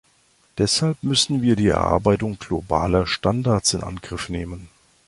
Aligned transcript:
Deshalb 0.57 1.03
müssen 1.03 1.43
wir 1.43 1.55
die 1.55 1.67
Erarbeitung 1.67 2.39
globaler 2.39 3.05
Standards 3.05 3.75
in 3.75 3.83
Angriff 3.83 4.29
nehmen. 4.29 4.67